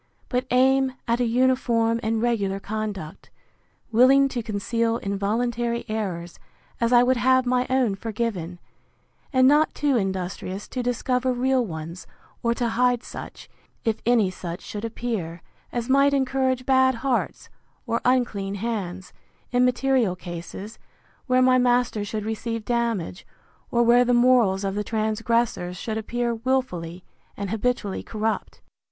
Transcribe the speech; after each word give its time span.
but 0.29 0.47
aim 0.49 0.93
at 1.07 1.19
an 1.19 1.27
uniform 1.29 1.99
and 2.01 2.23
regular 2.23 2.59
conduct, 2.59 3.29
willing 3.91 4.27
to 4.27 4.41
conceal 4.41 4.97
involuntary 4.97 5.85
errors, 5.87 6.39
as 6.79 6.91
I 6.91 7.03
would 7.03 7.17
have 7.17 7.45
my 7.45 7.67
own 7.69 7.93
forgiven; 7.93 8.57
and 9.31 9.47
not 9.47 9.75
too 9.75 9.97
industrious 9.97 10.67
to 10.69 10.81
discover 10.81 11.31
real 11.31 11.63
ones, 11.63 12.07
or 12.41 12.55
to 12.55 12.69
hide 12.69 13.03
such, 13.03 13.47
if 13.85 14.01
any 14.03 14.31
such 14.31 14.61
should 14.61 14.83
appear, 14.83 15.43
as 15.71 15.87
might 15.87 16.15
encourage 16.15 16.65
bad 16.65 16.95
hearts, 16.95 17.49
or 17.85 18.01
unclean 18.03 18.55
hands, 18.55 19.13
in 19.51 19.63
material 19.65 20.15
cases, 20.15 20.79
where 21.27 21.43
my 21.43 21.59
master 21.59 22.03
should 22.03 22.25
receive 22.25 22.65
damage, 22.65 23.23
or 23.69 23.83
where 23.83 24.03
the 24.03 24.15
morals 24.15 24.63
of 24.63 24.73
the 24.73 24.83
transgressors 24.83 25.77
should 25.77 25.95
appear 25.99 26.33
wilfully 26.33 27.03
and 27.37 27.51
habitually 27.51 28.01
corrupt. 28.01 28.61